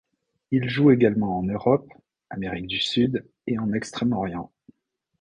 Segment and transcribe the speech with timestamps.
[0.49, 1.87] Il joue également en Europe,
[2.31, 4.51] Amérique du Sud et en Extrême-Orient.